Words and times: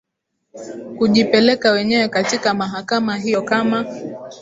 kujipeleka 0.97 1.71
wenyewe 1.71 2.07
katika 2.09 2.53
mahakama 2.53 3.17
hiyo 3.17 3.41
kama 3.41 3.85